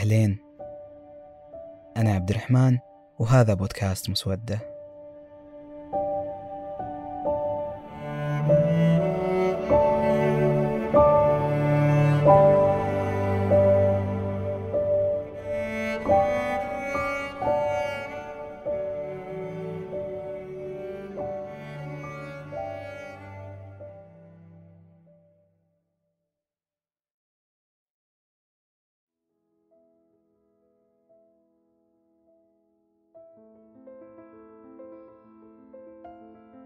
أهلين. 0.00 0.38
أنا 1.96 2.12
عبد 2.14 2.30
الرحمن 2.30 2.78
وهذا 3.18 3.54
بودكاست 3.54 4.10
مسودة. 4.10 4.69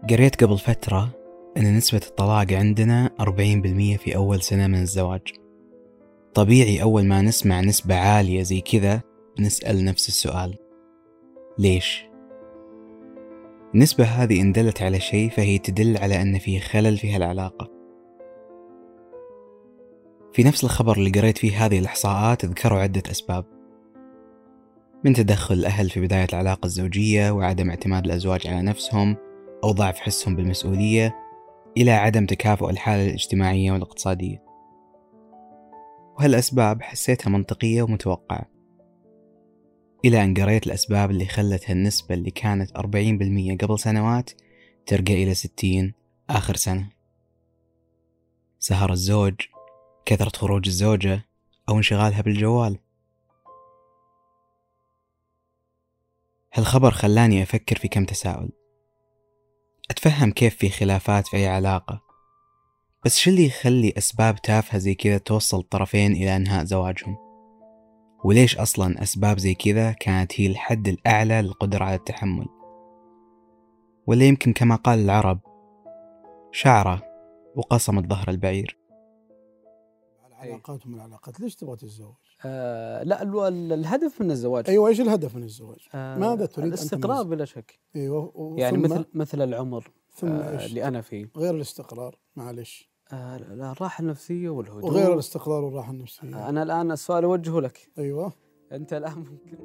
قريت 0.09 0.43
قبل 0.43 0.57
فترة 0.57 1.09
أن 1.57 1.77
نسبة 1.77 2.01
الطلاق 2.07 2.53
عندنا 2.53 3.09
40% 3.19 3.97
في 3.97 4.15
أول 4.15 4.41
سنة 4.41 4.67
من 4.67 4.81
الزواج. 4.81 5.21
طبيعي 6.33 6.81
أول 6.81 7.05
ما 7.05 7.21
نسمع 7.21 7.61
نسبة 7.61 7.95
عالية 7.95 8.43
زي 8.43 8.61
كذا 8.61 9.01
نسأل 9.39 9.85
نفس 9.85 10.07
السؤال. 10.07 10.55
ليش؟ 11.57 12.05
النسبة 13.75 14.03
هذه 14.03 14.41
إن 14.41 14.51
دلت 14.51 14.81
على 14.81 14.99
شيء 14.99 15.29
فهي 15.29 15.57
تدل 15.57 15.97
على 15.97 16.21
أن 16.21 16.37
في 16.37 16.59
خلل 16.59 16.97
في 16.97 17.15
هالعلاقة. 17.15 17.71
في 20.33 20.43
نفس 20.43 20.63
الخبر 20.63 20.97
اللي 20.97 21.09
قريت 21.09 21.37
فيه 21.37 21.65
هذه 21.65 21.79
الإحصاءات 21.79 22.45
ذكروا 22.45 22.79
عدة 22.79 23.03
أسباب. 23.11 23.45
من 25.03 25.13
تدخل 25.13 25.55
الأهل 25.55 25.89
في 25.89 26.01
بداية 26.01 26.27
العلاقة 26.33 26.65
الزوجية 26.65 27.31
وعدم 27.31 27.69
اعتماد 27.69 28.05
الأزواج 28.05 28.47
على 28.47 28.61
نفسهم 28.61 29.17
أو 29.63 29.71
ضعف 29.71 29.99
حسهم 29.99 30.35
بالمسؤولية 30.35 31.15
إلى 31.77 31.91
عدم 31.91 32.25
تكافؤ 32.25 32.69
الحالة 32.69 33.05
الاجتماعية 33.05 33.71
والاقتصادية. 33.71 34.43
وهالأسباب 36.17 36.81
حسيتها 36.81 37.29
منطقية 37.29 37.81
ومتوقعة. 37.81 38.45
إلى 40.05 40.23
أن 40.23 40.33
قريت 40.33 40.67
الأسباب 40.67 41.11
اللي 41.11 41.25
خلت 41.25 41.69
هالنسبة 41.69 42.15
اللي 42.15 42.31
كانت 42.31 42.71
40% 42.77 43.57
قبل 43.61 43.79
سنوات 43.79 44.31
ترقى 44.85 45.23
إلى 45.23 45.33
60 45.33 45.93
آخر 46.29 46.55
سنة. 46.55 46.89
سهر 48.59 48.91
الزوج 48.91 49.33
كثرة 50.05 50.31
خروج 50.37 50.67
الزوجة 50.67 51.25
أو 51.69 51.77
انشغالها 51.77 52.21
بالجوال. 52.21 52.79
هالخبر 56.53 56.91
خلاني 56.91 57.43
أفكر 57.43 57.75
في 57.75 57.87
كم 57.87 58.05
تساؤل. 58.05 58.49
أتفهم 59.91 60.31
كيف 60.31 60.55
في 60.55 60.69
خلافات 60.69 61.27
في 61.27 61.37
أي 61.37 61.47
علاقة 61.47 62.01
بس 63.05 63.17
شو 63.17 63.29
اللي 63.29 63.45
يخلي 63.45 63.93
أسباب 63.97 64.41
تافهة 64.41 64.77
زي 64.77 64.95
كذا 64.95 65.17
توصل 65.17 65.59
الطرفين 65.59 66.11
إلى 66.11 66.35
إنهاء 66.35 66.65
زواجهم؟ 66.65 67.17
وليش 68.23 68.57
أصلا 68.57 69.03
أسباب 69.03 69.37
زي 69.39 69.53
كذا 69.53 69.91
كانت 69.91 70.41
هي 70.41 70.47
الحد 70.47 70.87
الأعلى 70.87 71.41
للقدرة 71.41 71.85
على 71.85 71.95
التحمل؟ 71.95 72.45
ولا 74.07 74.25
يمكن 74.25 74.53
كما 74.53 74.75
قال 74.75 74.99
العرب 74.99 75.39
شعرة 76.51 77.01
وقصمت 77.55 78.09
ظهر 78.09 78.29
البعير. 78.29 78.77
العلاقات 80.45 80.87
من 80.87 80.93
العلاقات. 80.93 81.39
ليش 81.39 81.55
تبغى 81.55 81.75
تتزوج؟ 81.75 82.13
آه 82.45 83.03
لا 83.03 83.47
الهدف 83.47 84.21
من 84.21 84.31
الزواج. 84.31 84.69
أيوه 84.69 84.89
إيش 84.89 85.01
الهدف 85.01 85.35
من 85.35 85.43
الزواج؟ 85.43 85.79
آه 85.93 86.17
ماذا 86.17 86.45
تريد 86.45 86.67
الاستقرار 86.67 87.23
بلا 87.23 87.45
شك. 87.45 87.79
أيوه 87.95 88.55
يعني 88.57 88.77
مثل 88.77 89.05
مثل 89.13 89.41
العمر 89.41 89.91
ثم 90.13 90.27
آه 90.27 90.65
اللي 90.65 90.87
أنا 90.87 91.01
فيه. 91.01 91.29
غير 91.37 91.55
الاستقرار 91.55 92.17
معلش. 92.35 92.89
آه 93.11 93.37
لا 93.37 93.71
الراحة 93.71 94.01
النفسية 94.01 94.49
والهدوء. 94.49 94.85
وغير 94.85 95.13
الاستقرار 95.13 95.63
والراحة 95.63 95.91
النفسية. 95.91 96.35
آه 96.35 96.49
أنا 96.49 96.63
الآن 96.63 96.91
السؤال 96.91 97.23
أوجهه 97.23 97.61
لك. 97.61 97.91
أيوه. 97.97 98.33
أنت 98.71 98.93
الآن 98.93 99.17
ممكن 99.17 99.57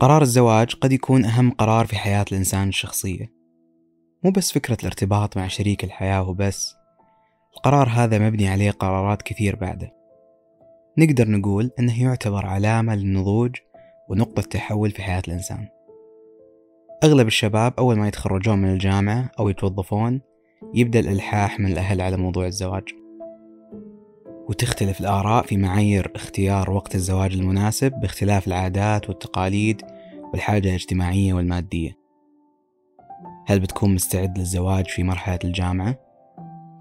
قرار 0.00 0.22
الزواج 0.22 0.74
قد 0.74 0.92
يكون 0.92 1.24
أهم 1.24 1.50
قرار 1.50 1.86
في 1.86 1.96
حياة 1.96 2.24
الإنسان 2.32 2.68
الشخصية. 2.68 3.32
مو 4.24 4.30
بس 4.30 4.52
فكرة 4.52 4.76
الارتباط 4.80 5.36
مع 5.36 5.48
شريك 5.48 5.84
الحياة 5.84 6.28
وبس. 6.28 6.74
القرار 7.56 7.88
هذا 7.88 8.18
مبني 8.18 8.48
عليه 8.48 8.70
قرارات 8.70 9.22
كثير 9.22 9.56
بعده. 9.56 9.92
نقدر 10.98 11.28
نقول 11.28 11.70
أنه 11.78 12.02
يعتبر 12.02 12.46
علامة 12.46 12.94
للنضوج 12.94 13.56
ونقطة 14.08 14.42
تحول 14.42 14.90
في 14.90 15.02
حياة 15.02 15.22
الإنسان. 15.28 15.68
أغلب 17.04 17.26
الشباب 17.26 17.74
أول 17.78 17.96
ما 17.96 18.08
يتخرجون 18.08 18.58
من 18.58 18.72
الجامعة 18.72 19.30
أو 19.38 19.48
يتوظفون 19.48 20.20
يبدأ 20.74 21.00
الإلحاح 21.00 21.60
من 21.60 21.72
الأهل 21.72 22.00
على 22.00 22.16
موضوع 22.16 22.46
الزواج. 22.46 22.84
وتختلف 24.48 25.00
الآراء 25.00 25.42
في 25.42 25.56
معايير 25.56 26.12
اختيار 26.16 26.70
وقت 26.70 26.94
الزواج 26.94 27.32
المناسب 27.32 27.92
باختلاف 27.92 28.46
العادات 28.46 29.08
والتقاليد 29.08 29.82
والحاجة 30.32 30.68
الاجتماعية 30.68 31.34
والمادية. 31.34 31.98
هل 33.46 33.60
بتكون 33.60 33.94
مستعد 33.94 34.38
للزواج 34.38 34.86
في 34.86 35.02
مرحلة 35.02 35.38
الجامعة؟ 35.44 36.11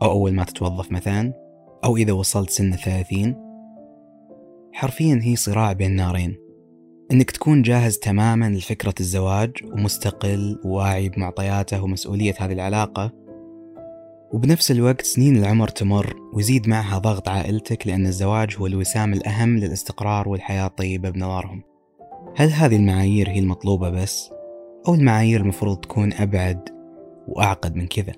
أو 0.01 0.12
أول 0.12 0.34
ما 0.34 0.44
تتوظف 0.44 0.91
مثلا 0.91 1.34
أو 1.84 1.97
إذا 1.97 2.13
وصلت 2.13 2.50
سن 2.50 2.73
الثلاثين 2.73 3.35
حرفيا 4.73 5.19
هي 5.23 5.35
صراع 5.35 5.73
بين 5.73 5.95
نارين 5.95 6.38
إنك 7.12 7.31
تكون 7.31 7.62
جاهز 7.62 7.97
تماما 7.97 8.50
لفكرة 8.50 8.94
الزواج 9.00 9.51
ومستقل 9.63 10.59
وواعي 10.66 11.09
بمعطياته 11.09 11.84
ومسؤولية 11.84 12.34
هذه 12.40 12.53
العلاقة 12.53 13.11
وبنفس 14.34 14.72
الوقت 14.72 15.01
سنين 15.01 15.38
العمر 15.38 15.67
تمر 15.67 16.16
ويزيد 16.34 16.69
معها 16.69 16.97
ضغط 16.97 17.29
عائلتك 17.29 17.88
لأن 17.88 18.06
الزواج 18.06 18.56
هو 18.57 18.67
الوسام 18.67 19.13
الأهم 19.13 19.57
للاستقرار 19.57 20.29
والحياة 20.29 20.66
الطيبة 20.66 21.09
بنظرهم 21.09 21.63
هل 22.35 22.50
هذه 22.50 22.75
المعايير 22.75 23.29
هي 23.29 23.40
المطلوبة 23.40 23.90
بس؟ 23.90 24.29
أو 24.88 24.94
المعايير 24.94 25.41
المفروض 25.41 25.78
تكون 25.78 26.13
أبعد 26.13 26.69
وأعقد 27.28 27.75
من 27.75 27.88
كذا؟ 27.88 28.13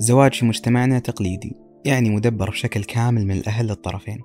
الزواج 0.00 0.34
في 0.34 0.46
مجتمعنا 0.46 0.98
تقليدي 0.98 1.56
يعني 1.84 2.10
مدبر 2.10 2.50
بشكل 2.50 2.84
كامل 2.84 3.26
من 3.26 3.36
الأهل 3.36 3.66
للطرفين. 3.66 4.20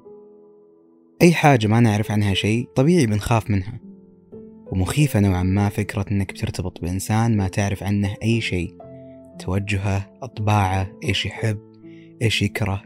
أي 1.22 1.34
حاجة 1.34 1.68
ما 1.68 1.80
نعرف 1.80 2.12
عنها 2.12 2.34
شيء 2.34 2.68
طبيعي 2.76 3.06
بنخاف 3.06 3.50
منها. 3.50 3.80
ومخيفة 4.72 5.20
نوعا 5.20 5.44
ما 5.44 5.70
فكرة 5.70 6.06
أنك 6.12 6.32
بترتبط 6.32 6.82
بإنسان 6.82 7.38
ما 7.38 7.48
تعرف 7.48 7.84
عنه 7.84 8.16
أي 8.24 8.42
شيء. 8.42 8.78
توجهه 9.40 10.18
أطباعه 10.22 10.92
إيش 11.04 11.26
يحب 11.26 11.60
إيش 12.22 12.42
يكره 12.42 12.84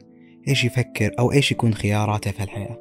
إيش 0.47 0.63
يفكر 0.63 1.11
أو 1.19 1.31
إيش 1.31 1.51
يكون 1.51 1.73
خياراته 1.73 2.31
في 2.31 2.43
الحياة. 2.43 2.79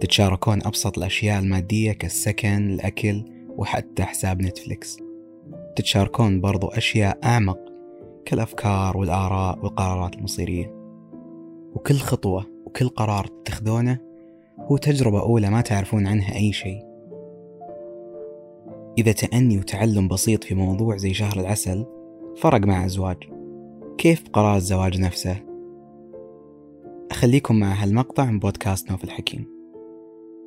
تتشاركون 0.00 0.66
أبسط 0.66 0.98
الأشياء 0.98 1.38
المادية 1.38 1.92
كالسكن 1.92 2.70
الأكل 2.70 3.24
وحتى 3.48 4.04
حساب 4.04 4.42
نتفليكس. 4.42 4.98
تتشاركون 5.76 6.40
برضو 6.40 6.66
أشياء 6.66 7.18
أعمق 7.24 7.73
كالأفكار 8.26 8.96
والآراء 8.96 9.58
والقرارات 9.58 10.14
المصيرية. 10.14 10.66
وكل 11.74 11.94
خطوة 11.94 12.46
وكل 12.66 12.88
قرار 12.88 13.26
تتخذونه 13.26 13.98
هو 14.58 14.76
تجربة 14.76 15.20
أولى 15.20 15.50
ما 15.50 15.60
تعرفون 15.60 16.06
عنها 16.06 16.34
أي 16.34 16.52
شيء. 16.52 16.82
إذا 18.98 19.12
تأني 19.12 19.58
وتعلم 19.58 20.08
بسيط 20.08 20.44
في 20.44 20.54
موضوع 20.54 20.96
زي 20.96 21.14
شهر 21.14 21.40
العسل 21.40 21.86
فرق 22.36 22.60
مع 22.60 22.84
أزواج. 22.84 23.16
كيف 23.98 24.28
قرار 24.32 24.56
الزواج 24.56 25.00
نفسه؟ 25.00 25.36
أخليكم 27.10 27.60
مع 27.60 27.72
هالمقطع 27.72 28.24
من 28.24 28.38
بودكاست 28.38 28.90
نوف 28.90 29.04
الحكيم. 29.04 29.46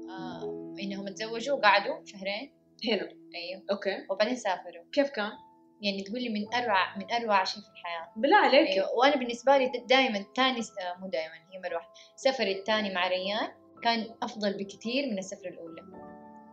آه 0.09 0.75
إنهم 0.83 1.07
تزوجوا 1.07 1.57
وقعدوا 1.57 1.95
شهرين؟ 2.05 2.51
هنا 2.85 3.09
أيوه. 3.35 3.63
أوكي. 3.71 3.89
وبعدين 4.09 4.35
سافروا. 4.35 4.83
كيف 4.91 5.09
كان؟ 5.09 5.31
يعني 5.81 6.03
تقول 6.03 6.21
لي 6.21 6.29
من 6.29 6.53
أروع 6.53 6.97
من 6.97 7.11
أروع 7.11 7.43
شيء 7.43 7.63
في 7.63 7.69
الحياة. 7.69 8.11
بالله 8.15 8.37
عليك. 8.37 8.67
أيوه 8.67 8.93
وأنا 8.93 9.15
بالنسبة 9.15 9.57
لي 9.57 9.71
دائما 9.89 10.25
تاني 10.35 10.59
مو 10.99 11.07
دائما 11.07 11.33
هي 11.33 11.59
مرة 11.59 11.75
واحدة 11.75 11.91
سفري 12.15 12.51
الثاني 12.51 12.93
مع 12.93 13.07
ريان 13.07 13.51
كان 13.83 14.15
أفضل 14.23 14.53
بكثير 14.53 15.05
من 15.11 15.17
السفرة 15.17 15.49
الأولى. 15.49 15.81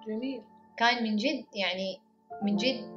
جميل. 0.09 0.43
كان 0.77 1.03
من 1.03 1.17
جد 1.17 1.45
يعني 1.55 2.01
من 2.43 2.57
جد 2.57 2.95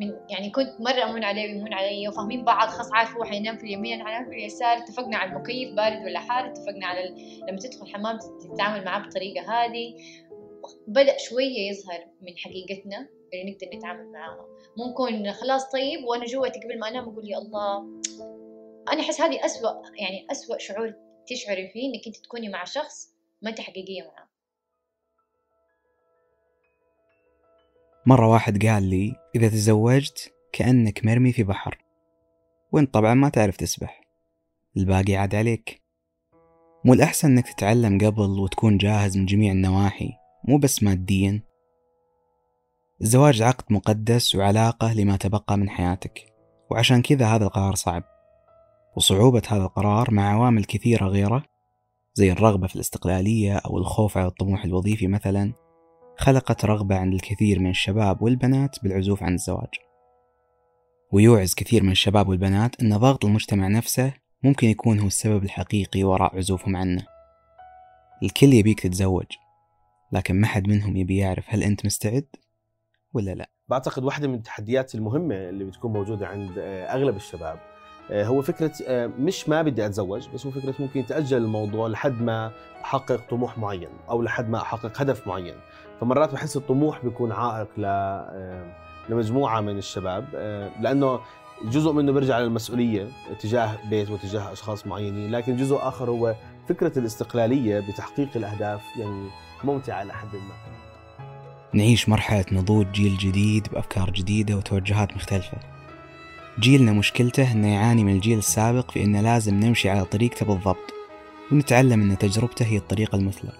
من 0.00 0.16
يعني 0.30 0.50
كنت 0.50 0.80
مرة 0.80 1.04
أمون 1.04 1.24
عليه 1.24 1.42
ويمون 1.42 1.74
علي 1.74 2.08
وفاهمين 2.08 2.44
بعض 2.44 2.68
خلاص 2.68 2.92
عارف 2.92 3.16
هو 3.16 3.24
حينام 3.24 3.56
في 3.56 3.64
اليمين 3.64 4.06
حينام 4.06 4.24
في 4.24 4.30
اليسار 4.30 4.76
اتفقنا 4.76 5.16
على 5.16 5.30
المكيف 5.30 5.74
بارد 5.74 6.02
ولا 6.04 6.20
حار 6.20 6.46
اتفقنا 6.46 6.86
على 6.86 7.04
ال... 7.04 7.40
لما 7.48 7.58
تدخل 7.58 7.86
الحمام 7.86 8.18
تتعامل 8.54 8.84
معاه 8.84 9.00
بالطريقة 9.00 9.40
هذه 9.40 9.94
بدأ 10.86 11.16
شوية 11.18 11.70
يظهر 11.70 12.06
من 12.22 12.38
حقيقتنا. 12.38 13.08
اللي 13.34 13.52
نقدر 13.52 13.76
نتعامل 13.76 14.12
معاها 14.12 14.46
مو 14.76 14.90
نكون 14.90 15.32
خلاص 15.32 15.70
طيب 15.70 16.04
وأنا 16.04 16.24
جوتي 16.24 16.60
قبل 16.60 16.78
ما 16.78 16.88
أنام 16.88 17.08
أقول 17.08 17.30
يا 17.30 17.38
الله 17.38 17.78
أنا 18.92 19.00
أحس 19.00 19.20
هذه 19.20 19.44
أسوأ 19.44 19.70
يعني 19.96 20.26
أسوأ 20.30 20.58
شعور 20.58 20.94
تشعري 21.26 21.68
فيه 21.68 21.88
إنك 21.88 22.06
أنت 22.06 22.16
تكوني 22.16 22.48
مع 22.48 22.64
شخص 22.64 23.14
ما 23.42 23.50
انت 23.50 23.60
حقيقية 23.60 24.02
معاه. 24.02 24.28
مرة 28.06 28.28
واحد 28.28 28.66
قال 28.66 28.90
لي 28.90 29.16
إذا 29.34 29.48
تزوجت 29.48 30.34
كأنك 30.52 31.04
مرمي 31.04 31.32
في 31.32 31.42
بحر 31.42 31.84
وأنت 32.72 32.94
طبعا 32.94 33.14
ما 33.14 33.28
تعرف 33.28 33.56
تسبح. 33.56 34.00
الباقي 34.76 35.16
عاد 35.16 35.34
عليك. 35.34 35.82
مو 36.84 36.92
الأحسن 36.92 37.32
إنك 37.32 37.48
تتعلم 37.52 37.98
قبل 37.98 38.40
وتكون 38.40 38.78
جاهز 38.78 39.16
من 39.16 39.26
جميع 39.26 39.52
النواحي 39.52 40.10
مو 40.44 40.58
بس 40.58 40.82
ماديا 40.82 41.42
الزواج 43.02 43.42
عقد 43.42 43.64
مقدس 43.72 44.34
وعلاقة 44.34 44.92
لما 44.92 45.16
تبقى 45.16 45.56
من 45.58 45.70
حياتك. 45.70 46.26
وعشان 46.70 47.02
كذا 47.02 47.26
هذا 47.26 47.44
القرار 47.44 47.74
صعب. 47.74 48.02
وصعوبة 48.96 49.42
هذا 49.48 49.62
القرار 49.62 50.14
مع 50.14 50.32
عوامل 50.32 50.64
كثيرة 50.64 51.06
غيره 51.06 51.42
زي 52.14 52.32
الرغبة 52.32 52.66
في 52.66 52.74
الاستقلالية 52.74 53.56
أو 53.56 53.78
الخوف 53.78 54.18
على 54.18 54.26
الطموح 54.26 54.64
الوظيفي 54.64 55.06
مثلا 55.06 55.52
خلقت 56.18 56.64
رغبة 56.64 56.96
عند 56.96 57.14
الكثير 57.14 57.58
من 57.58 57.70
الشباب 57.70 58.22
والبنات 58.22 58.76
بالعزوف 58.82 59.22
عن 59.22 59.34
الزواج. 59.34 59.70
ويوعز 61.12 61.54
كثير 61.54 61.82
من 61.82 61.90
الشباب 61.90 62.28
والبنات 62.28 62.80
أن 62.82 62.96
ضغط 62.96 63.24
المجتمع 63.24 63.68
نفسه 63.68 64.12
ممكن 64.42 64.68
يكون 64.68 65.00
هو 65.00 65.06
السبب 65.06 65.44
الحقيقي 65.44 66.04
وراء 66.04 66.36
عزوفهم 66.36 66.76
عنه. 66.76 67.06
الكل 68.22 68.52
يبيك 68.52 68.80
تتزوج 68.80 69.26
لكن 70.12 70.40
ما 70.40 70.46
حد 70.46 70.68
منهم 70.68 70.96
يبي 70.96 71.16
يعرف 71.16 71.44
هل 71.48 71.62
أنت 71.62 71.86
مستعد؟ 71.86 72.26
ولا 73.14 73.34
لا؟ 73.34 73.50
بعتقد 73.68 74.04
واحدة 74.04 74.28
من 74.28 74.34
التحديات 74.34 74.94
المهمة 74.94 75.34
اللي 75.34 75.64
بتكون 75.64 75.92
موجودة 75.92 76.26
عند 76.26 76.58
آه، 76.58 76.84
أغلب 76.84 77.16
الشباب 77.16 77.58
آه، 78.10 78.24
هو 78.24 78.42
فكرة 78.42 78.72
آه، 78.86 79.06
مش 79.06 79.48
ما 79.48 79.62
بدي 79.62 79.86
أتزوج 79.86 80.28
بس 80.34 80.46
هو 80.46 80.52
فكرة 80.52 80.74
ممكن 80.78 81.06
تأجل 81.06 81.36
الموضوع 81.36 81.88
لحد 81.88 82.22
ما 82.22 82.52
أحقق 82.84 83.20
طموح 83.30 83.58
معين 83.58 83.88
أو 84.08 84.22
لحد 84.22 84.48
ما 84.48 84.62
أحقق 84.62 85.00
هدف 85.00 85.26
معين. 85.26 85.54
فمرات 86.00 86.32
بحس 86.32 86.56
الطموح 86.56 87.04
بيكون 87.04 87.32
عائق 87.32 87.68
لمجموعة 89.08 89.60
من 89.60 89.78
الشباب 89.78 90.24
لأنه 90.80 91.20
جزء 91.64 91.92
منه 91.92 92.12
بيرجع 92.12 92.38
للمسؤولية 92.38 93.08
تجاه 93.40 93.76
بيت 93.90 94.10
وتجاه 94.10 94.52
أشخاص 94.52 94.86
معينين 94.86 95.30
لكن 95.30 95.56
جزء 95.56 95.76
آخر 95.76 96.10
هو 96.10 96.34
فكرة 96.68 96.98
الاستقلالية 96.98 97.80
بتحقيق 97.80 98.28
الأهداف 98.36 98.82
يعني 98.96 99.28
ممتعة 99.64 100.04
لحد 100.04 100.34
ما. 100.34 100.89
نعيش 101.74 102.08
مرحلة 102.08 102.44
نضوج 102.52 102.86
جيل 102.92 103.16
جديد 103.16 103.68
بأفكار 103.72 104.10
جديدة 104.10 104.56
وتوجهات 104.56 105.16
مختلفة. 105.16 105.58
جيلنا 106.60 106.92
مشكلته 106.92 107.52
أنه 107.52 107.74
يعاني 107.74 108.04
من 108.04 108.12
الجيل 108.12 108.38
السابق 108.38 108.90
في 108.90 109.04
أنه 109.04 109.20
لازم 109.20 109.54
نمشي 109.54 109.90
على 109.90 110.04
طريقته 110.04 110.46
بالضبط 110.46 110.94
ونتعلم 111.52 112.10
أن 112.10 112.18
تجربته 112.18 112.64
هي 112.66 112.76
الطريقة 112.76 113.16
المثلى 113.16 113.52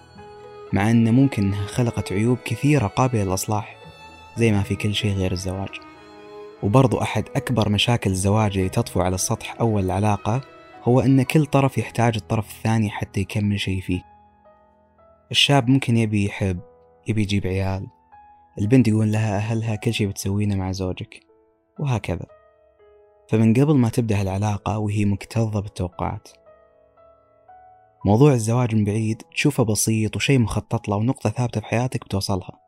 مع 0.73 0.91
أنه 0.91 1.11
ممكن 1.11 1.43
أنها 1.43 1.65
خلقت 1.65 2.13
عيوب 2.13 2.37
كثيرة 2.45 2.87
قابلة 2.87 3.23
للإصلاح 3.23 3.75
زي 4.37 4.51
ما 4.51 4.63
في 4.63 4.75
كل 4.75 4.95
شيء 4.95 5.13
غير 5.13 5.31
الزواج. 5.31 5.79
وبرضو 6.63 7.01
أحد 7.01 7.25
أكبر 7.35 7.69
مشاكل 7.69 8.09
الزواج 8.09 8.57
اللي 8.57 8.69
تطفو 8.69 9.01
على 9.01 9.15
السطح 9.15 9.55
أول 9.59 9.83
العلاقة 9.85 10.41
هو 10.83 10.99
أن 10.99 11.23
كل 11.23 11.45
طرف 11.45 11.77
يحتاج 11.77 12.15
الطرف 12.15 12.49
الثاني 12.49 12.89
حتى 12.89 13.19
يكمل 13.19 13.59
شيء 13.59 13.81
فيه. 13.81 14.01
الشاب 15.31 15.69
ممكن 15.69 15.97
يبي 15.97 16.25
يحب 16.25 16.59
يبي 17.07 17.21
يجيب 17.21 17.47
عيال 17.47 17.87
البنت 18.59 18.87
يقول 18.87 19.11
لها 19.11 19.37
أهلها 19.37 19.75
كل 19.75 19.93
شيء 19.93 20.07
بتسوينه 20.07 20.55
مع 20.55 20.71
زوجك. 20.71 21.19
وهكذا. 21.79 22.25
فمن 23.29 23.53
قبل 23.53 23.75
ما 23.75 23.89
تبدأ 23.89 24.21
العلاقة 24.21 24.77
وهي 24.77 25.05
مكتظة 25.05 25.59
بالتوقعات. 25.59 26.27
موضوع 28.05 28.33
الزواج 28.33 28.75
من 28.75 28.85
بعيد 28.85 29.21
تشوفه 29.33 29.63
بسيط 29.63 30.15
وشيء 30.15 30.39
مخطط 30.39 30.87
له 30.89 30.95
ونقطة 30.95 31.29
ثابتة 31.29 31.61
في 31.61 31.67
حياتك 31.67 32.05
بتوصلها. 32.05 32.59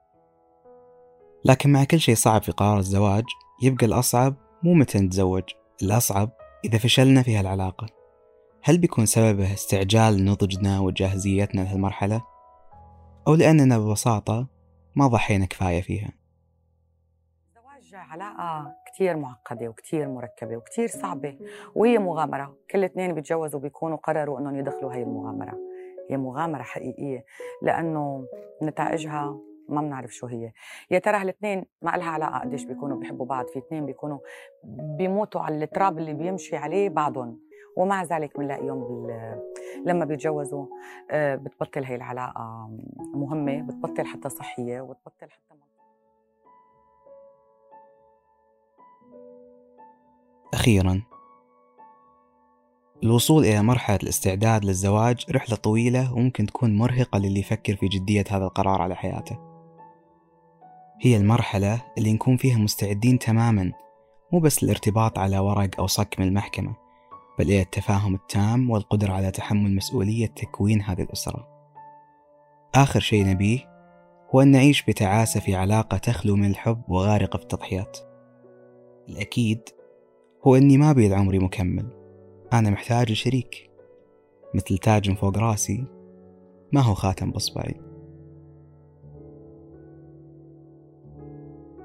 لكن 1.46 1.72
مع 1.72 1.84
كل 1.84 2.00
شيء 2.00 2.16
صعب 2.16 2.44
في 2.44 2.52
قرار 2.52 2.80
الزواج 2.80 3.24
يبقى 3.62 3.86
الأصعب 3.86 4.36
مو 4.64 4.74
متى 4.74 5.00
نتزوج 5.00 5.44
الأصعب 5.84 6.30
إذا 6.66 6.78
فشلنا 6.78 7.24
في 7.24 7.36
هالعلاقة. 7.36 7.88
هل 8.64 8.78
بيكون 8.78 9.06
سببه 9.06 9.54
استعجال 9.54 10.26
نضجنا 10.26 10.80
وجاهزيتنا 10.80 11.62
لهالمرحلة؟ 11.62 12.22
أو 13.28 13.36
لأننا 13.36 13.78
ببساطة 13.78 14.53
ما 14.96 15.08
ضحينا 15.08 15.46
كفاية 15.46 15.82
فيها. 15.82 16.10
الزواج 17.48 17.96
علاقة 18.12 18.76
كتير 18.88 19.18
معقدة 19.18 19.68
وكتير 19.68 20.08
مركبة 20.08 20.58
وكتير 20.58 20.88
صعبة 20.88 21.38
وهي 21.76 21.98
مغامرة. 21.98 22.58
كل 22.72 22.84
اثنين 22.84 23.14
بيتجوزوا 23.14 23.60
بيكونوا 23.60 23.98
قرروا 23.98 24.40
أنهم 24.40 24.60
يدخلوا 24.60 24.94
هاي 24.94 25.04
المغامرة. 25.04 25.58
هي 26.10 26.18
مغامرة 26.18 26.64
حقيقية 26.64 27.26
لأنه 27.62 28.28
نتائجها 28.64 29.40
ما 29.70 29.82
بنعرف 29.82 30.12
شو 30.12 30.28
هي. 30.28 30.52
يا 30.92 31.00
ترى 31.00 31.18
هالاثنين 31.18 31.66
ما 31.82 31.92
لها 31.92 32.10
علاقة 32.10 32.40
قديش 32.40 32.64
بيكونوا 32.64 32.98
بيحبوا 32.98 33.26
بعض 33.26 33.46
في 33.48 33.60
اثنين 33.60 33.86
بيكونوا 33.86 34.20
بيموتوا 34.98 35.42
على 35.42 35.64
التراب 35.64 35.98
اللي 35.98 36.14
بيمشي 36.14 36.56
عليه 36.56 36.90
بعضهم. 36.90 37.40
ومع 37.78 38.04
ذلك 38.04 38.38
بنلاقيهم 38.38 39.08
لما 39.86 40.06
بيتجوزوا 40.06 40.66
آه، 41.12 41.36
بتبطل 41.36 41.84
هي 41.84 41.96
العلاقة 41.96 42.70
مهمة 43.14 43.62
بتبطل 43.62 44.06
حتى 44.06 44.30
صحية 44.30 44.82
وبتبطل 44.82 45.32
حتى 45.32 45.54
أخيرا 50.54 51.04
الوصول 53.04 53.46
إلى 53.46 53.64
مرحلة 53.64 54.00
الاستعداد 54.04 54.66
للزواج 54.66 55.26
رحلة 55.32 55.56
طويلة 55.56 56.14
وممكن 56.14 56.46
تكون 56.46 56.78
مرهقة 56.78 57.20
للي 57.20 57.40
يفكر 57.40 57.76
في 57.76 57.88
جدية 57.88 58.24
هذا 58.30 58.46
القرار 58.46 58.82
على 58.82 58.96
حياته. 58.96 59.38
هي 61.02 61.18
المرحلة 61.18 61.82
اللي 61.98 62.14
نكون 62.14 62.38
فيها 62.38 62.58
مستعدين 62.58 63.20
تماما 63.20 63.72
مو 64.34 64.40
بس 64.40 64.64
الارتباط 64.64 65.20
على 65.20 65.40
ورق 65.40 65.80
أو 65.80 65.88
صك 65.88 66.16
من 66.20 66.28
المحكمة. 66.28 66.83
بل 67.40 67.46
إلى 67.46 67.62
التفاهم 67.62 68.16
التام 68.16 68.70
والقدرة 68.70 69.14
على 69.14 69.32
تحمل 69.32 69.76
مسؤولية 69.76 70.28
تكوين 70.28 70.82
هذه 70.82 71.02
الأسرة. 71.02 71.48
آخر 72.76 73.00
شيء 73.00 73.26
نبيه 73.26 73.60
هو 74.36 74.42
أن 74.42 74.48
نعيش 74.48 74.84
بتعاسة 74.86 75.40
في 75.40 75.56
علاقة 75.56 75.98
تخلو 75.98 76.36
من 76.36 76.50
الحب 76.50 76.82
وغارقة 76.88 77.38
في 77.38 77.44
التضحيات. 77.44 77.98
الأكيد 79.10 79.70
هو 80.48 80.56
أني 80.56 80.78
ما 80.78 80.94
بيد 80.94 81.12
عمري 81.12 81.40
مكمل. 81.40 81.90
أنا 82.54 82.70
محتاج 82.70 83.14
شريك 83.14 83.72
مثل 84.56 84.78
تاج 84.78 85.14
فوق 85.14 85.38
راسي 85.38 85.86
ما 86.72 86.82
هو 86.82 86.94
خاتم 86.94 87.32
بصبعي 87.32 87.82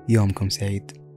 يومكم 0.09 0.49
سعيد. 0.49 1.08